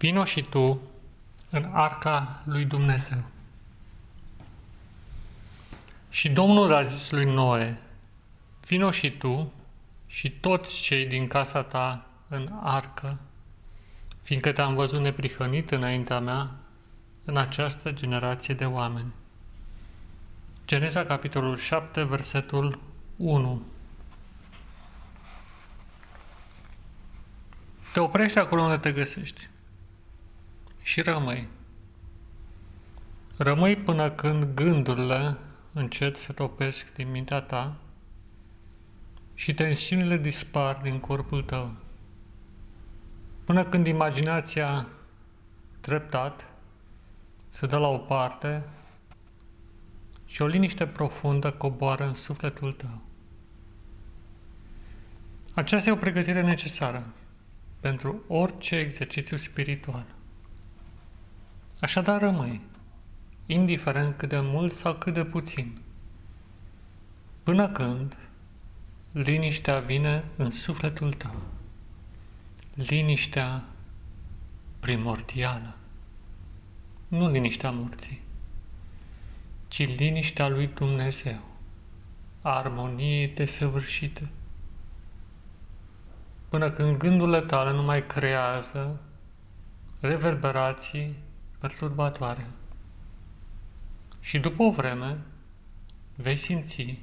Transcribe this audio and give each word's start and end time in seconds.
Vino 0.00 0.24
și 0.24 0.42
tu 0.42 0.80
în 1.50 1.64
arca 1.72 2.42
lui 2.44 2.64
Dumnezeu. 2.64 3.22
Și 6.10 6.28
Domnul 6.28 6.72
a 6.72 6.82
zis 6.82 7.10
lui 7.10 7.24
Noe, 7.24 7.80
vino 8.66 8.90
și 8.90 9.10
tu 9.10 9.52
și 10.06 10.30
toți 10.30 10.82
cei 10.82 11.06
din 11.06 11.26
casa 11.26 11.62
ta 11.62 12.06
în 12.28 12.52
arcă, 12.62 13.18
fiindcă 14.22 14.52
te-am 14.52 14.74
văzut 14.74 15.00
neprihănit 15.00 15.70
înaintea 15.70 16.20
mea 16.20 16.50
în 17.24 17.36
această 17.36 17.92
generație 17.92 18.54
de 18.54 18.64
oameni. 18.64 19.12
Geneza, 20.66 21.04
capitolul 21.04 21.56
7, 21.56 22.02
versetul 22.02 22.80
1. 23.16 23.62
Te 27.92 28.00
oprești 28.00 28.38
acolo 28.38 28.62
unde 28.62 28.76
te 28.76 28.92
găsești 28.92 29.48
și 30.90 31.00
rămâi. 31.00 31.48
Rămâi 33.36 33.76
până 33.76 34.10
când 34.10 34.54
gândurile 34.54 35.36
încet 35.72 36.16
se 36.16 36.32
topesc 36.32 36.94
din 36.94 37.10
mintea 37.10 37.40
ta 37.40 37.76
și 39.34 39.54
tensiunile 39.54 40.16
dispar 40.16 40.80
din 40.82 41.00
corpul 41.00 41.42
tău. 41.42 41.74
Până 43.44 43.64
când 43.64 43.86
imaginația 43.86 44.86
treptat 45.80 46.46
se 47.48 47.66
dă 47.66 47.76
la 47.76 47.88
o 47.88 47.98
parte 47.98 48.62
și 50.26 50.42
o 50.42 50.46
liniște 50.46 50.86
profundă 50.86 51.52
coboară 51.52 52.06
în 52.06 52.14
sufletul 52.14 52.72
tău. 52.72 53.02
Aceasta 55.54 55.90
e 55.90 55.92
o 55.92 55.96
pregătire 55.96 56.40
necesară 56.42 57.06
pentru 57.80 58.22
orice 58.28 58.76
exercițiu 58.76 59.36
spiritual. 59.36 60.18
Așadar 61.80 62.20
rămâi, 62.20 62.60
indiferent 63.46 64.16
cât 64.16 64.28
de 64.28 64.40
mult 64.40 64.72
sau 64.72 64.94
cât 64.94 65.14
de 65.14 65.24
puțin, 65.24 65.80
până 67.42 67.68
când 67.68 68.16
liniștea 69.12 69.78
vine 69.78 70.24
în 70.36 70.50
sufletul 70.50 71.12
tău. 71.12 71.34
Liniștea 72.74 73.64
primordială. 74.80 75.74
Nu 77.08 77.30
liniștea 77.30 77.70
morții, 77.70 78.20
ci 79.68 79.86
liniștea 79.86 80.48
lui 80.48 80.66
Dumnezeu, 80.66 81.40
armoniei 82.42 83.28
desăvârșite. 83.28 84.30
Până 86.48 86.70
când 86.70 86.96
gândurile 86.96 87.40
tale 87.40 87.72
nu 87.72 87.82
mai 87.82 88.06
creează 88.06 89.00
reverberații 90.00 91.28
perturbatoare. 91.60 92.46
Și 94.20 94.38
după 94.38 94.62
o 94.62 94.70
vreme 94.70 95.18
vei 96.14 96.36
simți 96.36 96.98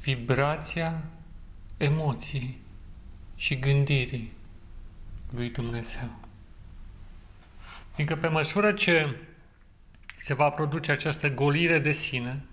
vibrația 0.00 1.04
emoției 1.76 2.58
și 3.36 3.58
gândirii 3.58 4.32
lui 5.30 5.50
Dumnezeu. 5.50 6.10
Adică 7.92 8.16
pe 8.16 8.28
măsură 8.28 8.72
ce 8.72 9.16
se 10.16 10.34
va 10.34 10.50
produce 10.50 10.92
această 10.92 11.30
golire 11.30 11.78
de 11.78 11.92
sine, 11.92 12.44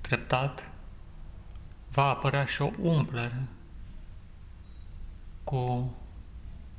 treptat, 0.00 0.70
va 1.90 2.04
apărea 2.04 2.44
și 2.44 2.62
o 2.62 2.70
umplere 2.80 3.42
cu 5.44 5.94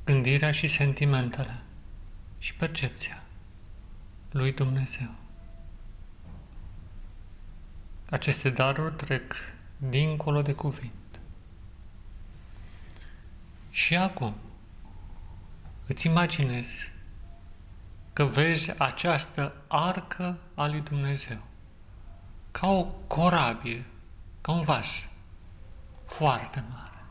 gândirea 0.06 0.52
și 0.52 0.68
sentimentele 0.68 1.64
și 2.50 2.56
percepția 2.56 3.24
lui 4.32 4.54
Dumnezeu. 4.54 5.10
Aceste 8.10 8.50
daruri 8.50 8.96
trec 8.96 9.34
dincolo 9.78 10.42
de 10.42 10.54
cuvânt. 10.54 11.20
Și 13.70 13.96
acum 13.96 14.36
îți 15.88 16.08
imaginezi 16.08 16.92
că 18.14 18.26
vezi 18.26 18.80
această 18.80 19.54
arcă 19.68 20.38
a 20.56 20.68
lui 20.68 20.82
Dumnezeu 20.82 21.42
ca 22.52 22.68
o 22.68 22.84
corabie, 23.08 23.86
ca 24.42 24.52
un 24.52 24.64
vas 24.64 25.08
foarte 26.04 26.64
mare. 26.70 27.04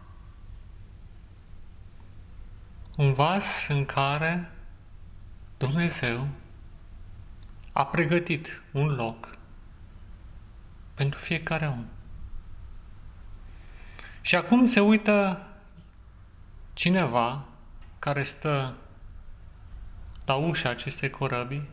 Un 2.97 3.13
vas 3.13 3.69
în 3.69 3.85
care 3.85 4.53
Dumnezeu 5.59 6.29
a 7.73 7.87
pregătit 7.87 8.63
un 8.73 8.87
loc 8.87 9.39
pentru 10.95 11.19
fiecare 11.19 11.67
om. 11.67 11.85
Și 14.21 14.37
acum 14.37 14.67
se 14.67 14.81
uită 14.81 15.47
cineva 16.73 17.45
care 17.99 18.23
stă 18.23 18.75
la 20.25 20.35
ușa 20.35 20.69
acestei 20.69 21.11
corăbii 21.11 21.69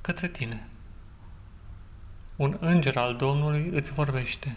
către 0.00 0.28
tine. 0.28 0.68
Un 2.36 2.56
înger 2.60 2.96
al 2.96 3.16
Domnului 3.16 3.68
îți 3.68 3.92
vorbește. 3.92 4.56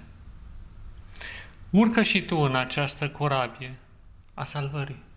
Urcă 1.69 2.01
și 2.01 2.25
tu 2.25 2.36
în 2.36 2.56
această 2.56 3.09
corabie 3.09 3.75
a 4.34 4.44
salvării. 4.44 5.07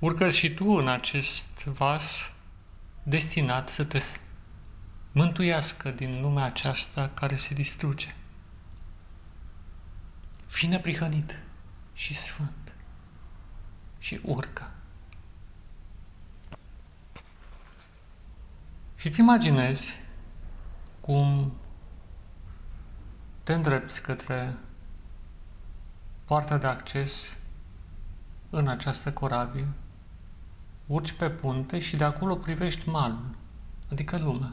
Urcă 0.00 0.30
și 0.30 0.54
tu 0.54 0.70
în 0.70 0.88
acest 0.88 1.64
vas 1.64 2.32
destinat 3.02 3.68
să 3.68 3.84
te 3.84 3.98
mântuiască 5.12 5.90
din 5.90 6.20
lumea 6.20 6.44
aceasta 6.44 7.08
care 7.14 7.36
se 7.36 7.54
distruge. 7.54 8.14
Fii 10.46 10.68
neprihănit 10.68 11.38
și 11.92 12.14
sfânt 12.14 12.74
și 13.98 14.20
urcă. 14.24 14.70
Și 18.96 19.06
îți 19.06 19.20
imaginezi 19.20 19.98
cum 21.00 21.52
te 23.42 23.52
îndrepți 23.52 24.02
către 24.02 24.56
poarta 26.24 26.58
de 26.58 26.66
acces 26.66 27.36
în 28.50 28.68
această 28.68 29.12
corabie 29.12 29.66
urci 30.90 31.12
pe 31.12 31.30
punte 31.30 31.78
și 31.78 31.96
de 31.96 32.04
acolo 32.04 32.34
privești 32.34 32.88
malul, 32.88 33.36
adică 33.90 34.18
lumea 34.18 34.52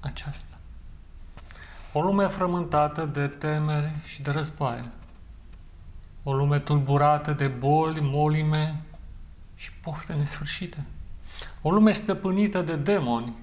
aceasta. 0.00 0.58
O 1.92 2.02
lume 2.02 2.26
frământată 2.26 3.04
de 3.04 3.26
temere 3.26 3.94
și 4.04 4.22
de 4.22 4.30
războaie. 4.30 4.90
O 6.22 6.34
lume 6.34 6.58
tulburată 6.58 7.32
de 7.32 7.48
boli, 7.48 8.00
molime 8.00 8.82
și 9.54 9.72
pofte 9.72 10.12
nesfârșite. 10.12 10.86
O 11.62 11.70
lume 11.70 11.92
stăpânită 11.92 12.62
de 12.62 12.76
demoni 12.76 13.36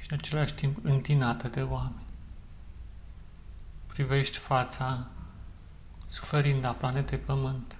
și 0.00 0.06
în 0.12 0.18
același 0.20 0.54
timp 0.54 0.78
întinată 0.82 1.48
de 1.48 1.62
oameni. 1.62 2.06
Privești 3.86 4.38
fața 4.38 5.06
suferind 6.06 6.64
a 6.64 6.72
planetei 6.72 7.18
Pământ 7.18 7.77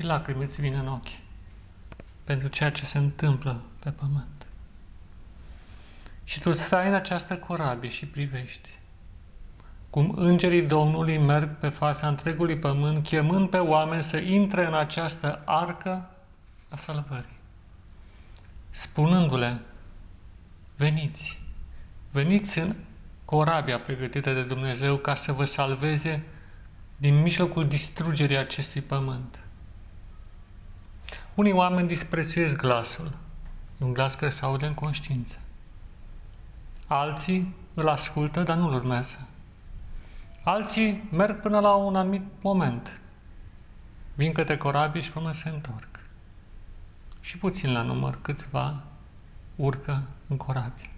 și 0.00 0.06
lacrimi 0.06 0.42
îți 0.42 0.60
vin 0.60 0.74
în 0.74 0.88
ochi 0.88 1.18
pentru 2.24 2.48
ceea 2.48 2.70
ce 2.70 2.84
se 2.84 2.98
întâmplă 2.98 3.60
pe 3.78 3.90
pământ. 3.90 4.46
Și 6.24 6.40
tu 6.40 6.52
stai 6.52 6.88
în 6.88 6.94
această 6.94 7.36
corabie 7.36 7.88
și 7.88 8.06
privești 8.06 8.68
cum 9.90 10.12
îngerii 10.16 10.62
Domnului 10.62 11.18
merg 11.18 11.56
pe 11.58 11.68
fața 11.68 12.08
întregului 12.08 12.56
pământ, 12.58 13.06
chemând 13.06 13.48
pe 13.48 13.56
oameni 13.58 14.02
să 14.02 14.16
intre 14.16 14.66
în 14.66 14.74
această 14.74 15.42
arcă 15.44 16.10
a 16.68 16.76
salvării, 16.76 17.38
spunându-le, 18.70 19.60
veniți, 20.76 21.40
veniți 22.10 22.58
în 22.58 22.74
corabia 23.24 23.80
pregătită 23.80 24.32
de 24.32 24.42
Dumnezeu 24.42 24.96
ca 24.96 25.14
să 25.14 25.32
vă 25.32 25.44
salveze 25.44 26.22
din 26.96 27.20
mijlocul 27.20 27.68
distrugerii 27.68 28.38
acestui 28.38 28.80
pământ. 28.80 29.38
Unii 31.40 31.52
oameni 31.52 31.88
disprețuiesc 31.88 32.56
glasul. 32.56 33.16
E 33.80 33.84
un 33.84 33.92
glas 33.92 34.14
care 34.14 34.30
se 34.30 34.44
aude 34.44 34.66
în 34.66 34.74
conștiință. 34.74 35.38
Alții 36.86 37.54
îl 37.74 37.88
ascultă, 37.88 38.42
dar 38.42 38.56
nu-l 38.56 38.72
urmează. 38.72 39.28
Alții 40.44 41.08
merg 41.12 41.40
până 41.40 41.60
la 41.60 41.74
un 41.74 41.96
anumit 41.96 42.22
moment. 42.40 43.00
Vin 44.14 44.32
către 44.32 44.56
corabii 44.56 45.02
și 45.02 45.10
până 45.10 45.32
se 45.32 45.48
întorc. 45.48 46.00
Și 47.20 47.38
puțin 47.38 47.72
la 47.72 47.82
număr, 47.82 48.18
câțiva 48.22 48.82
urcă 49.56 50.02
în 50.26 50.36
corabie. 50.36 50.90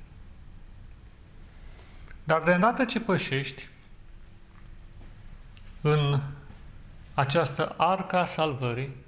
Dar 2.25 2.43
de 2.43 2.53
îndată 2.53 2.85
ce 2.85 3.00
pășești 3.00 3.69
în 5.81 6.21
această 7.15 7.75
arca 7.77 8.21
a 8.21 8.25
salvării, 8.25 9.00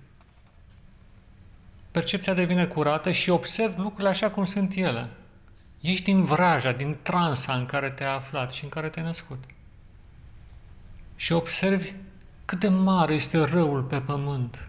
percepția 1.95 2.35
devine 2.35 2.67
curată 2.67 3.11
și 3.11 3.31
observi 3.31 3.81
lucrurile 3.81 4.09
așa 4.09 4.31
cum 4.31 4.45
sunt 4.45 4.75
ele. 4.75 5.09
Ești 5.81 6.05
din 6.05 6.25
vraja, 6.25 6.73
din 6.73 6.97
transa 7.03 7.55
în 7.55 7.67
care 7.67 7.91
te-ai 7.91 8.15
aflat 8.15 8.53
și 8.53 8.65
în 8.65 8.71
care 8.71 8.89
te-ai 8.89 9.05
născut. 9.05 9.45
Și 11.17 11.33
observi 11.33 11.93
cât 12.45 12.59
de 12.59 12.69
mare 12.69 13.15
este 13.15 13.45
răul 13.45 13.83
pe 13.83 14.01
pământ 14.01 14.69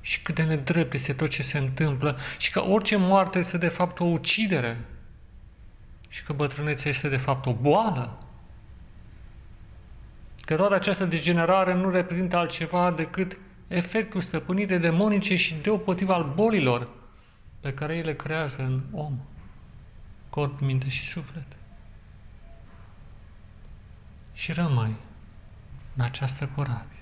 și 0.00 0.22
cât 0.22 0.34
de 0.34 0.42
nedrept 0.42 0.94
este 0.94 1.12
tot 1.12 1.28
ce 1.28 1.42
se 1.42 1.58
întâmplă 1.58 2.18
și 2.38 2.50
că 2.50 2.64
orice 2.64 2.96
moarte 2.96 3.38
este 3.38 3.58
de 3.58 3.68
fapt 3.68 4.00
o 4.00 4.04
ucidere 4.04 4.84
și 6.08 6.22
că 6.22 6.32
bătrânețea 6.32 6.90
este 6.90 7.08
de 7.08 7.16
fapt 7.16 7.46
o 7.46 7.52
boală. 7.52 8.18
Că 10.40 10.56
toată 10.56 10.74
această 10.74 11.04
degenerare 11.04 11.74
nu 11.74 11.90
reprezintă 11.90 12.36
altceva 12.36 12.90
decât 12.90 13.38
efectul 13.70 14.20
stăpânit 14.20 14.68
de 14.68 14.78
demonice 14.78 15.36
și 15.36 15.54
deopotriva 15.54 16.14
al 16.14 16.32
bolilor 16.34 16.88
pe 17.60 17.74
care 17.74 17.96
ei 17.96 18.02
le 18.02 18.14
creează 18.14 18.62
în 18.62 18.82
om, 18.92 19.18
corp, 20.30 20.60
minte 20.60 20.88
și 20.88 21.04
suflet. 21.04 21.56
Și 24.32 24.52
rămâi 24.52 24.96
în 25.96 26.04
această 26.04 26.50
corabie 26.54 27.00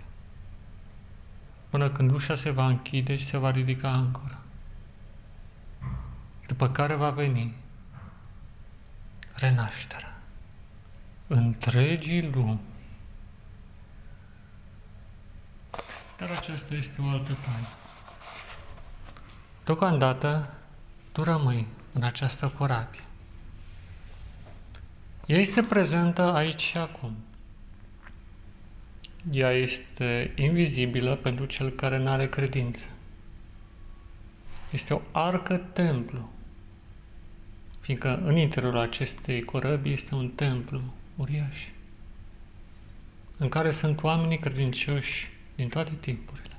până 1.70 1.91
când 1.91 2.11
ușa 2.11 2.35
se 2.35 2.50
va 2.50 2.67
închide 2.67 3.17
și 3.17 3.25
se 3.25 3.37
va 3.37 3.50
ridica 3.50 3.91
ancora. 3.91 4.38
După 6.47 6.70
care 6.70 6.94
va 6.94 7.11
veni 7.11 7.55
renașterea 9.35 10.19
întregii 11.26 12.31
lumi. 12.31 12.61
Dar 16.19 16.31
aceasta 16.31 16.75
este 16.75 17.03
o 17.03 17.09
altă 17.09 17.37
taină. 17.44 17.69
Deocamdată, 19.65 20.55
tu 21.12 21.23
rămâi 21.23 21.67
în 21.93 22.03
această 22.03 22.53
corabie. 22.59 23.00
Ea 25.26 25.38
este 25.38 25.62
prezentă 25.62 26.23
aici 26.23 26.61
și 26.61 26.76
acum. 26.76 27.17
Ea 29.31 29.50
este 29.50 30.32
invizibilă 30.37 31.17
pentru 31.17 31.44
cel 31.44 31.70
care 31.70 31.99
nu 31.99 32.11
are 32.11 32.29
credință. 32.29 32.85
Este 34.70 34.94
o 34.94 35.00
arcă 35.12 35.56
templu, 35.56 36.31
fiindcă 37.81 38.20
în 38.25 38.37
interiorul 38.37 38.79
acestei 38.79 39.43
corăbii 39.43 39.93
este 39.93 40.15
un 40.15 40.29
templu 40.29 40.81
uriaș, 41.17 41.67
în 43.37 43.49
care 43.49 43.70
sunt 43.70 44.03
oamenii 44.03 44.38
credincioși 44.38 45.31
din 45.58 45.69
toate 45.69 45.93
timpurile. 46.00 46.56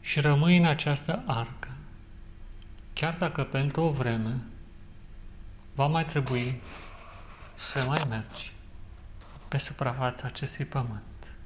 Și 0.00 0.20
rămâi 0.20 0.56
în 0.56 0.64
această 0.64 1.22
arcă, 1.26 1.70
chiar 2.92 3.14
dacă 3.14 3.44
pentru 3.44 3.82
o 3.82 3.90
vreme 3.90 4.40
va 5.74 5.86
mai 5.86 6.04
trebui 6.04 6.60
să 7.54 7.84
mai 7.84 8.04
mergi 8.08 8.52
pe 9.48 9.56
suprafața 9.56 10.26
acestui 10.26 10.64
pământ. 10.64 11.36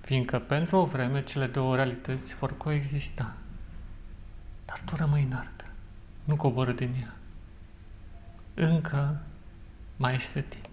Fiindcă 0.00 0.38
pentru 0.38 0.76
o 0.76 0.84
vreme 0.84 1.22
cele 1.22 1.46
două 1.46 1.74
realități 1.74 2.34
vor 2.34 2.56
coexista. 2.56 3.36
Dar 4.64 4.80
tu 4.80 4.96
rămâi 4.96 5.22
în 5.22 5.32
arcă, 5.32 5.66
nu 6.24 6.36
coboră 6.36 6.72
din 6.72 6.94
ea. 7.00 7.14
Încă 8.54 9.20
mai 9.96 10.14
este 10.14 10.40
timp. 10.40 10.67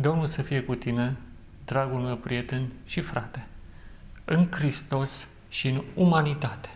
Domnul 0.00 0.26
să 0.26 0.42
fie 0.42 0.62
cu 0.62 0.74
tine, 0.74 1.16
dragul 1.64 2.00
meu 2.00 2.16
prieten 2.16 2.72
și 2.84 3.00
frate, 3.00 3.46
în 4.24 4.48
Hristos 4.50 5.28
și 5.48 5.68
în 5.68 5.84
umanitate. 5.94 6.68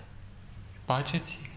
Pace 0.84 1.18
ție! 1.18 1.50